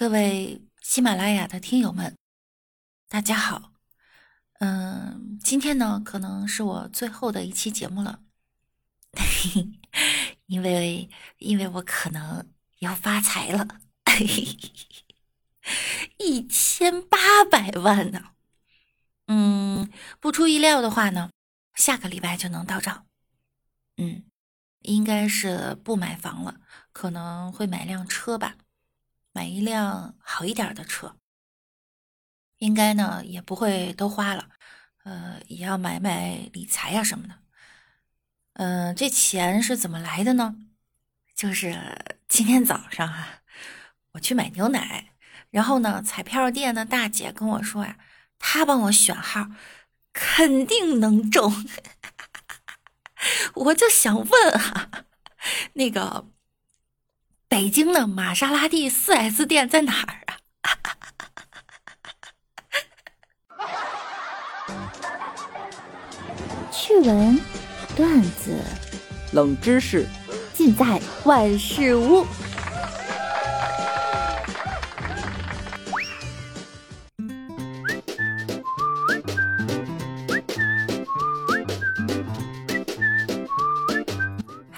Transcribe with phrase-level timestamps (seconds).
[0.00, 2.16] 各位喜马拉雅的听友们，
[3.06, 3.74] 大家好。
[4.58, 8.22] 嗯，今天呢，可能是我最后的一期节目了，
[10.46, 13.68] 因为因为我可能要发财了，
[16.16, 18.30] 一千八百万呢。
[19.26, 21.30] 嗯，不出意料的话呢，
[21.74, 23.04] 下个礼拜就能到账。
[23.98, 24.24] 嗯，
[24.78, 26.58] 应该是不买房了，
[26.94, 28.56] 可能会买辆车吧。
[29.32, 31.16] 买一辆好一点的车，
[32.58, 34.48] 应该呢也不会都花了，
[35.04, 37.34] 呃，也要买买理财呀什么的。
[38.54, 40.56] 嗯，这钱是怎么来的呢？
[41.34, 43.42] 就是 今天早上啊，
[44.12, 45.12] 我去买牛奶，
[45.50, 47.98] 然后呢，彩票店的大姐跟我说呀，
[48.38, 49.46] 她帮我选号，
[50.12, 51.66] 肯定能中。
[53.54, 54.90] 我就想问哈，
[55.74, 56.26] 那个。
[57.50, 60.38] 北京的玛莎拉蒂四 S 店在哪儿啊？
[66.70, 67.36] 趣闻、
[67.96, 68.56] 段子、
[69.32, 70.06] 冷知识，
[70.54, 72.24] 尽在万事屋。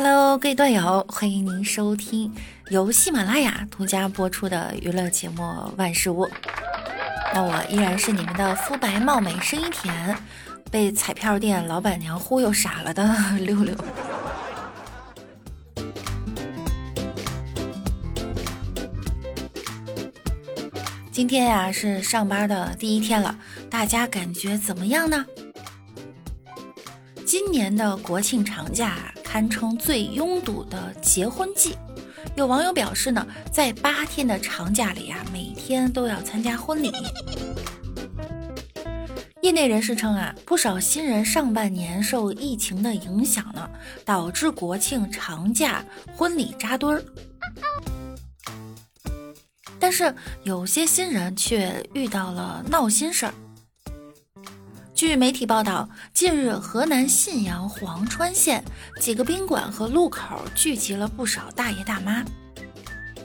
[0.00, 2.32] Hello，各位段友，欢迎您收听。
[2.68, 5.42] 由喜马拉雅独家播出的娱乐节目
[5.76, 6.24] 《万事屋》，
[7.34, 10.16] 那我依然是你们的肤白貌美、声音甜、
[10.70, 13.74] 被彩票店老板娘忽悠傻了的 六六。
[21.10, 23.36] 今天呀是上班的第一天了，
[23.68, 25.26] 大家感觉怎么样呢？
[27.26, 31.76] 今年的国庆长假堪称最拥堵的结婚季。
[32.34, 36.90] 有网友表示呢，在八天的长假里啊，每天都要参加婚礼。
[39.42, 43.68] 业内人士称啊，不少新人上半年受疫情的影响呢，
[44.02, 45.84] 导致国庆长假
[46.16, 47.04] 婚礼扎堆儿。
[49.78, 53.34] 但是有些新人却遇到了闹心事儿。
[54.98, 58.64] 据媒体报道，近日河南信阳潢川县
[59.00, 62.24] 几个宾馆和路口聚集了不少大爷大妈，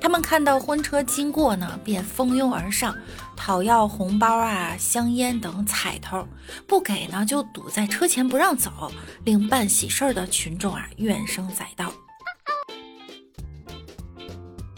[0.00, 2.92] 他们看到婚车经过呢，便蜂拥而上，
[3.36, 6.26] 讨要红包啊、香烟等彩头，
[6.66, 8.90] 不给呢就堵在车前不让走，
[9.22, 11.92] 令办喜事儿的群众啊怨声载道。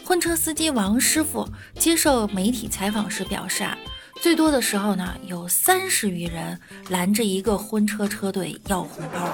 [0.04, 1.48] 婚车司机王师傅
[1.78, 3.78] 接受媒体采访时表示啊。
[4.22, 6.56] 最多的时候呢，有三十余人
[6.91, 9.28] 拦着一个婚车车队要红包，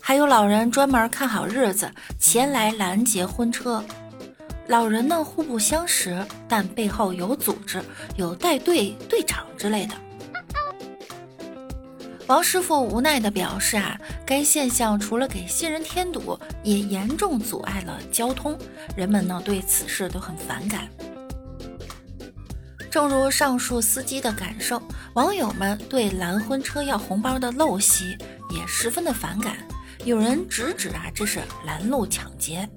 [0.00, 3.84] 还有老人专门看好日子前来拦截婚车。
[4.68, 7.82] 老人呢互不相识，但背后有组织，
[8.16, 9.94] 有带队队长之类的。
[12.28, 18.56] 王师傅无奈地表示啊，该现象除了给新人添堵，也严重阻碍了交通，
[18.96, 20.88] 人们呢对此事都很反感。
[22.90, 24.80] 正如上述司机的感受，
[25.14, 28.16] 网友们对拦婚车要红包的陋习
[28.50, 29.56] 也十分的反感。
[30.04, 32.68] 有人直指啊，这是拦路抢劫。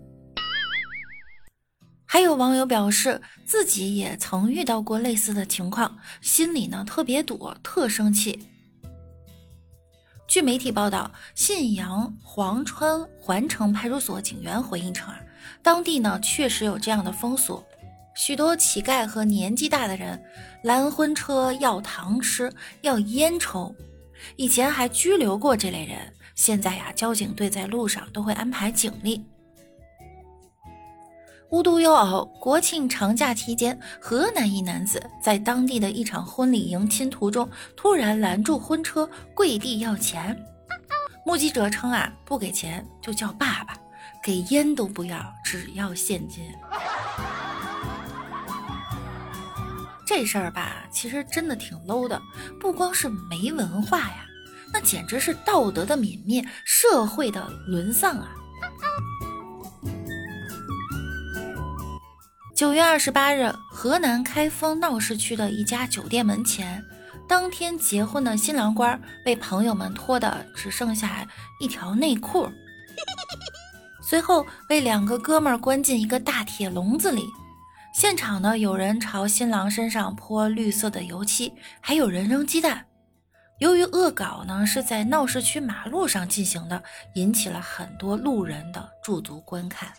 [2.06, 8.48] 还有网友表示，自己也曾遇到过类似的情况，心里呢特别堵，特生气。
[10.28, 15.20] 据媒体报道，信阳黄川环城派出所警员回应称啊，
[15.62, 17.64] 当地呢确实有这样的风俗。
[18.16, 20.22] 许多乞丐和年纪大的人
[20.64, 23.74] 拦婚车要糖吃，要烟抽，
[24.36, 25.98] 以前还拘留过这类人。
[26.36, 29.26] 现在呀，交警队在路上都会安排警力。
[31.50, 40.38] 无独有偶，国庆长假期间，河南一男子在当地的一场婚礼迎亲途中，突然拦住婚车，跪地要钱。
[41.26, 43.76] 目击者称啊，不给钱就叫爸爸，
[44.24, 46.44] 给烟都不要，只要现金。
[50.10, 52.20] 这事儿吧，其实真的挺 low 的，
[52.60, 54.26] 不光是没文化呀，
[54.74, 58.32] 那简直是道德的泯灭，社会的沦丧啊！
[62.56, 66.84] 九月二十八日，河南开封闹市区的一家酒店门前，
[67.28, 71.24] 当天结婚的新郎官被朋友们脱的只剩下
[71.60, 72.50] 一条内裤，
[74.02, 77.22] 随后被两个哥们儿关进一个大铁笼子里。
[78.00, 82.86] 现场呢，有人朝新郎身上泼绿色的油漆，还有人扔鸡蛋。
[83.58, 86.82] 由于恶搞呢是在闹市区马路上进行的，
[87.16, 89.92] 引起了很多路人的驻足观看。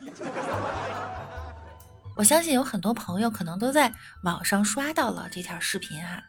[2.16, 3.92] 我相信有很多朋友可能都在
[4.24, 6.22] 网上刷到了这条视频哈。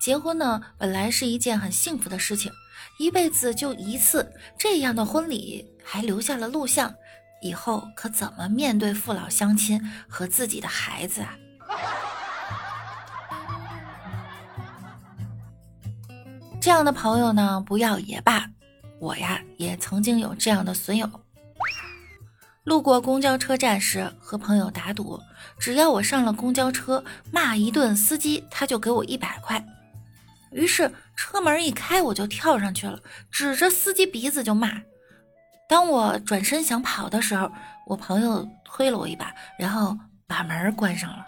[0.00, 2.50] 结婚呢，本来是一件很幸福的事情，
[2.98, 6.94] 一辈子就一次这样的婚礼，还留下了录像，
[7.42, 11.36] 以后可怎么面对父老乡亲和自己的孩子啊？
[16.60, 18.48] 这样的朋友呢，不要也罢。
[19.00, 21.10] 我呀，也曾经有这样的损友。
[22.62, 25.20] 路过公交车站时，和朋友打赌，
[25.58, 29.66] 只要我上了公交车骂一顿司机，他就给我一百块。
[30.52, 33.00] 于是车门一开，我就跳上去了，
[33.32, 34.82] 指着司机鼻子就骂。
[35.68, 37.50] 当我转身想跑的时候，
[37.86, 41.26] 我朋友推了我一把，然后把门关上了。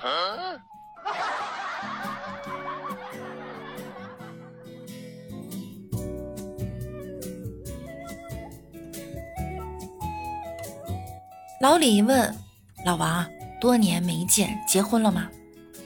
[11.60, 12.36] 老李问
[12.84, 13.26] 老王
[13.58, 15.30] ：“多年没见，结婚了吗？”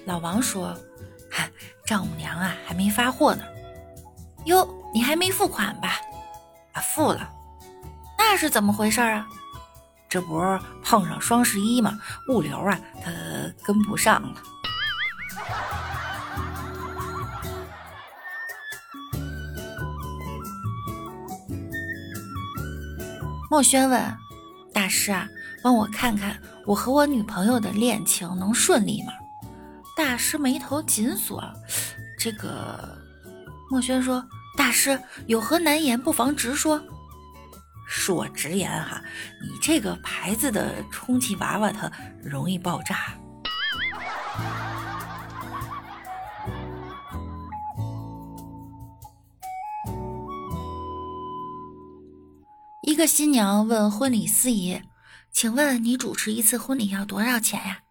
[0.04, 0.76] 老王说
[1.30, 1.48] ：“哈，
[1.86, 3.44] 丈母娘啊，还没发货呢。”
[4.46, 6.00] 哟，你还没付款吧？
[6.72, 7.30] 啊，付了。
[8.30, 9.26] 那是怎么回事啊？
[10.06, 11.98] 这不是碰上双十一吗？
[12.28, 13.10] 物流啊，它
[13.64, 14.34] 跟不上了。
[23.50, 24.16] 墨轩问
[24.74, 25.26] 大师啊。
[25.60, 29.12] 帮我看看我和我女朋友的恋情能顺利吗？
[29.96, 31.42] 大师眉头紧锁。
[32.18, 32.96] 这个
[33.68, 34.24] 墨轩说
[34.56, 36.80] ：“大师有何难言，不妨直说。”
[37.88, 39.02] 恕我直言哈，
[39.40, 41.90] 你这个牌子的充气娃娃它
[42.22, 43.18] 容易爆炸。
[52.82, 54.82] 一个新娘问婚礼司仪。
[55.30, 57.82] 请问你主持一次婚礼要多少钱呀？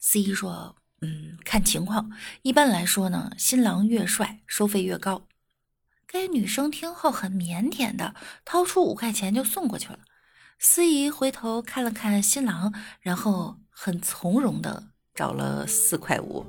[0.00, 2.10] 司仪说：“嗯，看情况。
[2.42, 5.22] 一般来说呢，新郎越帅，收费越高。”
[6.12, 10.00] 该女生听后很腼腆的掏出五块钱就送过去了。
[10.58, 14.82] 司仪回头看了看新郎，然后很从容的
[15.14, 16.44] 找了四块五。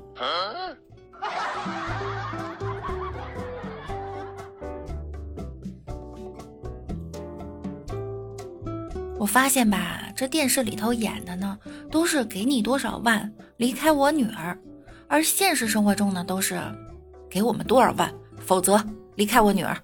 [9.16, 11.56] 我发现吧，这电视里头演的呢，
[11.88, 14.58] 都是给你多少万离开我女儿，
[15.06, 16.60] 而现实生活中呢，都是
[17.30, 19.76] 给我们多少万，否则离开我女儿。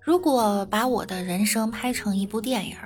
[0.00, 2.76] 如果把我的人生拍成一部电影，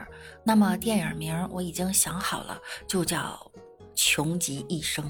[0.42, 3.18] 那么电影名我已经想好了，就叫
[3.94, 5.04] 《穷极一生》。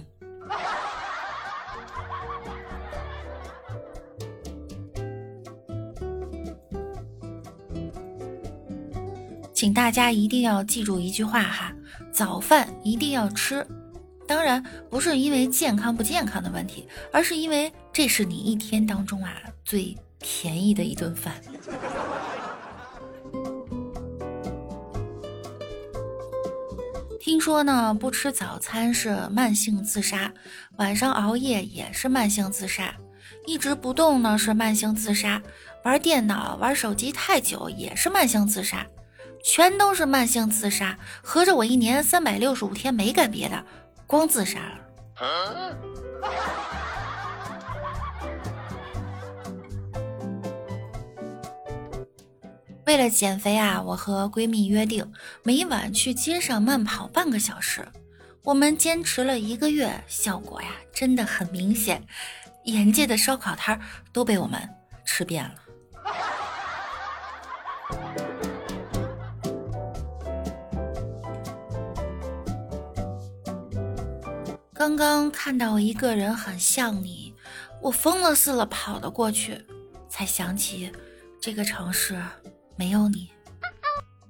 [9.52, 11.73] 请大家一定要记住一句话哈，
[12.12, 13.66] 早饭一定要吃。
[14.30, 19.34] 当然不是因为健康不健康的问题，而是因为这是你一天当中啊
[19.64, 21.34] 最便宜的一顿饭。
[27.18, 30.32] 听说呢，不吃早餐是慢性自杀，
[30.76, 32.94] 晚上熬夜也是慢性自杀，
[33.46, 35.42] 一直不动呢是慢性自杀，
[35.82, 38.86] 玩电脑玩手机太久也是慢性自杀。
[39.42, 43.64] 全都是慢性自杀，合着我一年三百六十五天没干别的，
[44.11, 44.76] 光自杀了。
[52.87, 55.12] 为了减肥啊，我和闺蜜约定
[55.45, 57.87] 每晚去街上慢跑半个小时。
[58.43, 62.05] 我们坚持了一个月，效果呀真的很明显，
[62.64, 63.81] 眼界的烧烤摊
[64.12, 64.61] 都被我们
[65.05, 65.55] 吃遍了。
[74.80, 77.34] 刚刚看到一个人很像你，
[77.82, 79.62] 我疯了似的跑了过去，
[80.08, 80.90] 才想起
[81.38, 82.18] 这个城市
[82.76, 83.28] 没有你。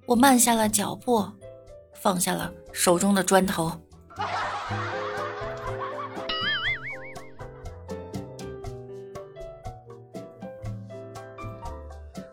[0.06, 1.24] 我慢下了脚步，
[1.94, 3.80] 放下了手中的砖头。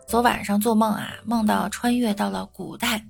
[0.08, 3.06] 昨晚上做梦啊，梦到穿越到了古代。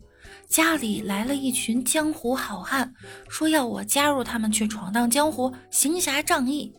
[0.49, 2.95] 家里来了一群江湖好汉，
[3.29, 6.75] 说要我加入他们去闯荡江湖、行侠仗义。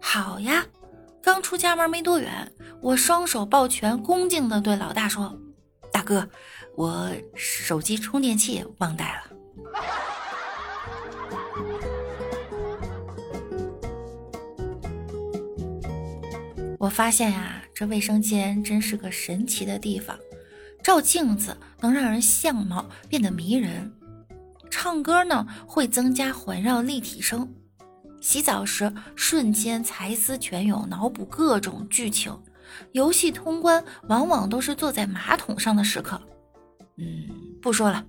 [0.00, 0.66] 好呀，
[1.22, 5.38] 刚出家门没多远，我双手抱拳，恭敬地对老大说
[5.92, 6.28] ：“大哥，
[6.74, 9.22] 我手机充电器忘带了。”
[16.78, 20.18] 我发现呀，这卫生间真是个神奇的地方。
[20.86, 23.92] 照镜子能让人相貌变得迷人，
[24.70, 27.52] 唱歌呢会增加环绕立体声，
[28.20, 32.40] 洗澡时瞬间才思泉涌，脑补各种剧情，
[32.92, 36.22] 游戏通关往往都是坐在马桶上的时刻。
[36.98, 37.26] 嗯，
[37.60, 38.04] 不说了，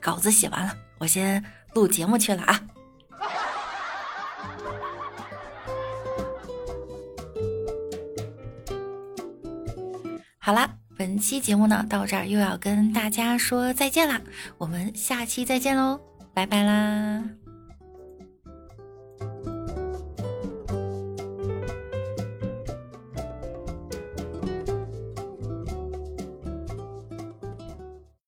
[0.00, 2.60] 稿子写完了，我先录节目去了啊。
[10.40, 14.20] 好啦，本期节目呢到这儿又要跟大家说再见啦，
[14.58, 16.00] 我们下期再见喽，
[16.32, 17.45] 拜拜啦。